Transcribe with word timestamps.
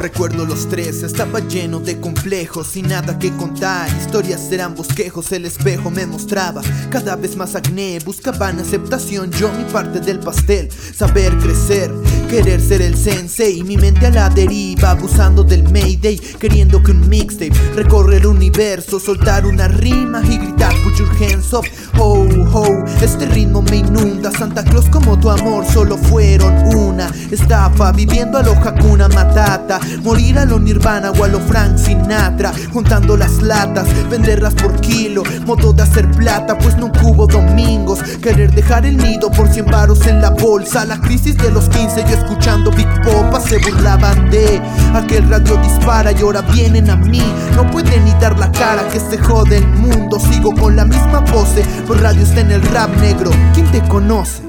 Recuerdo 0.00 0.46
los 0.46 0.68
tres, 0.70 1.02
estaba 1.02 1.40
lleno 1.40 1.80
de 1.80 2.00
complejos 2.00 2.74
y 2.76 2.82
nada 2.82 3.18
que 3.18 3.30
contar. 3.36 3.88
Historias 4.00 4.50
eran 4.50 4.74
bosquejos, 4.74 5.30
el 5.32 5.44
espejo 5.44 5.90
me 5.90 6.06
mostraba 6.06 6.62
cada 6.90 7.16
vez 7.16 7.36
más 7.36 7.54
acné. 7.54 7.98
Buscaban 8.04 8.58
aceptación, 8.58 9.30
yo 9.32 9.52
mi 9.52 9.64
parte 9.64 10.00
del 10.00 10.18
pastel. 10.18 10.70
Saber 10.72 11.36
crecer, 11.36 11.92
querer 12.26 12.60
ser 12.60 12.82
el 12.82 12.96
sensei. 12.96 13.62
Mi 13.62 13.76
mente 13.76 14.06
a 14.06 14.10
la 14.10 14.28
deriva, 14.28 14.90
abusando 14.90 15.42
del 15.42 15.62
Mayday. 15.64 16.18
Queriendo 16.38 16.82
que 16.82 16.90
un 16.90 17.08
mixtape 17.08 17.52
recorre 17.74 18.16
el 18.16 18.26
universo, 18.26 18.98
soltar 18.98 19.46
una 19.46 19.68
rima 19.68 20.22
y 20.24 20.38
gritar 20.38 20.74
put 20.82 20.94
your 20.96 21.10
hands 21.20 21.52
up. 21.52 21.64
Ho, 21.98 22.26
ho, 22.52 22.84
este 23.00 23.26
ritmo 23.26 23.62
me 23.62 23.76
inunda. 23.76 24.30
Santa 24.30 24.64
Claus 24.64 24.88
como 24.88 25.18
tu 25.18 25.30
amor 25.30 25.64
solo 25.66 25.96
fueron 25.96 26.54
una 26.76 27.10
estafa. 27.30 27.92
Viviendo 27.92 28.38
a 28.38 28.42
lo 28.42 28.52
Hakuna 28.52 29.08
Matata. 29.08 29.80
Morir 30.02 30.38
a 30.38 30.44
lo 30.44 30.58
Nirvana 30.58 31.10
o 31.10 31.24
a 31.24 31.28
lo 31.28 31.40
Frank 31.40 31.78
Sinatra 31.78 32.52
Juntando 32.72 33.16
las 33.16 33.42
latas, 33.42 33.86
venderlas 34.08 34.54
por 34.54 34.80
kilo 34.80 35.22
Modo 35.46 35.72
de 35.72 35.82
hacer 35.82 36.10
plata, 36.10 36.56
pues 36.58 36.76
no 36.76 36.92
hubo 37.02 37.26
domingos 37.26 38.00
Querer 38.22 38.52
dejar 38.54 38.86
el 38.86 38.96
nido 38.96 39.30
por 39.30 39.48
100 39.48 39.66
varos 39.66 40.06
en 40.06 40.20
la 40.20 40.30
bolsa 40.30 40.84
La 40.84 41.00
crisis 41.00 41.36
de 41.36 41.50
los 41.50 41.68
15, 41.68 42.04
yo 42.08 42.15
escuchando 42.18 42.70
Big 42.70 42.88
Popa 43.02 43.40
Se 43.40 43.58
burlaban 43.58 44.30
de 44.30 44.60
aquel 44.94 45.28
radio 45.28 45.56
dispara 45.56 46.12
y 46.12 46.20
ahora 46.20 46.42
vienen 46.42 46.90
a 46.90 46.96
mí. 46.96 47.22
No 47.54 47.68
pueden 47.70 48.04
ni 48.04 48.12
dar 48.12 48.38
la 48.38 48.50
cara 48.52 48.86
que 48.88 49.00
se 49.00 49.18
jode 49.18 49.58
el 49.58 49.66
mundo. 49.66 50.18
Sigo 50.18 50.52
con 50.54 50.76
la 50.76 50.84
misma 50.84 51.24
pose, 51.24 51.62
por 51.86 52.00
radio 52.00 52.22
está 52.22 52.40
en 52.40 52.52
el 52.52 52.62
rap 52.62 52.90
negro. 52.98 53.30
¿Quién 53.54 53.70
te 53.70 53.80
conoce? 53.88 54.45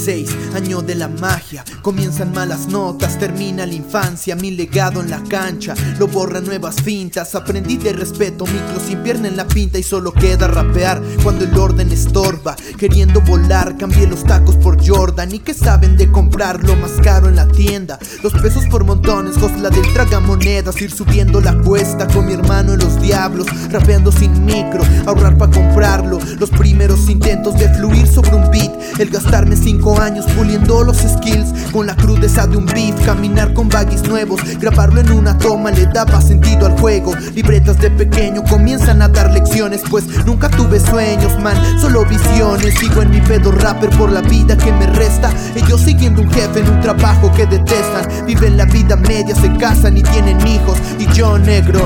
2006, 0.00 0.54
año 0.54 0.80
de 0.80 0.94
la 0.94 1.08
magia. 1.08 1.62
Comienzan 1.82 2.32
malas 2.32 2.68
notas, 2.68 3.18
termina 3.18 3.66
la 3.66 3.74
infancia. 3.74 4.34
Mi 4.34 4.50
legado 4.50 5.00
en 5.00 5.10
la 5.10 5.22
cancha, 5.24 5.74
lo 5.98 6.06
borra 6.06 6.40
nuevas 6.40 6.76
fintas. 6.76 7.34
Aprendí 7.34 7.76
de 7.76 7.92
respeto, 7.92 8.46
micro 8.46 8.80
sin 8.86 9.02
pierna 9.02 9.28
en 9.28 9.36
la 9.36 9.46
pinta 9.46 9.78
y 9.78 9.82
solo 9.82 10.12
queda 10.12 10.48
rapear 10.48 11.02
cuando 11.22 11.44
el 11.44 11.56
orden 11.56 11.92
estorba. 11.92 12.56
Queriendo 12.78 13.20
volar, 13.20 13.76
cambié 13.76 14.06
los 14.06 14.24
tacos 14.24 14.56
por 14.56 14.78
Jordan. 14.86 15.34
Y 15.34 15.40
que 15.40 15.52
saben 15.52 15.96
de 15.96 16.10
comprar 16.10 16.64
lo 16.64 16.76
más 16.76 16.92
caro 17.02 17.28
en 17.28 17.36
la 17.36 17.46
tienda. 17.48 17.98
Los 18.22 18.32
pesos 18.32 18.64
por 18.70 18.84
montones, 18.84 19.36
la 19.60 19.68
del 19.68 19.92
tragamonedas. 19.92 20.80
Ir 20.80 20.90
subiendo 20.90 21.40
la 21.42 21.54
cuesta 21.58 22.06
con 22.06 22.26
mi 22.26 22.32
hermano 22.32 22.72
en 22.72 22.80
los 22.80 23.00
diablos. 23.02 23.46
Rapeando 23.70 24.10
sin 24.12 24.46
micro, 24.46 24.82
ahorrar 25.06 25.36
para 25.36 25.52
comprarlo. 25.52 26.18
Los 26.38 26.48
primeros 26.50 27.10
intentos 27.10 27.58
de 27.58 27.68
fluir 27.74 28.06
sobre 28.06 28.34
un 28.34 28.50
beat. 28.50 28.70
El 28.98 29.10
gastarme 29.10 29.56
cinco 29.56 29.89
años 29.98 30.26
puliendo 30.36 30.84
los 30.84 30.98
skills 30.98 31.70
con 31.72 31.86
la 31.86 31.96
crudeza 31.96 32.46
de 32.46 32.56
un 32.56 32.66
beef. 32.66 32.94
Caminar 33.04 33.52
con 33.54 33.68
baggies 33.68 34.06
nuevos, 34.08 34.40
grabarlo 34.58 35.00
en 35.00 35.10
una 35.10 35.36
toma 35.38 35.70
le 35.70 35.86
daba 35.86 36.20
sentido 36.20 36.66
al 36.66 36.78
juego. 36.78 37.14
Libretas 37.34 37.78
de 37.78 37.90
pequeño 37.90 38.42
comienzan 38.44 39.02
a 39.02 39.08
dar 39.08 39.32
lecciones, 39.32 39.82
pues 39.90 40.04
nunca 40.24 40.48
tuve 40.48 40.80
sueños, 40.80 41.38
man, 41.40 41.56
solo 41.80 42.04
visiones. 42.04 42.78
Sigo 42.78 43.02
en 43.02 43.10
mi 43.10 43.20
pedo 43.20 43.52
rapper 43.52 43.90
por 43.90 44.10
la 44.10 44.20
vida 44.20 44.56
que 44.56 44.72
me 44.72 44.86
resta. 44.86 45.32
Ellos 45.54 45.80
siguiendo 45.80 46.22
un 46.22 46.30
jefe 46.30 46.60
en 46.60 46.68
un 46.68 46.80
trabajo 46.80 47.32
que 47.32 47.46
detestan. 47.46 48.26
Viven 48.26 48.56
la 48.56 48.66
vida 48.66 48.96
media, 48.96 49.34
se 49.34 49.52
casan 49.56 49.96
y 49.96 50.02
tienen 50.02 50.46
hijos. 50.46 50.78
Y 50.98 51.06
yo 51.12 51.38
negro, 51.38 51.80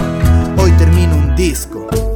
hoy 0.59 0.71
termino 0.73 1.17
un 1.17 1.35
disco. 1.37 2.14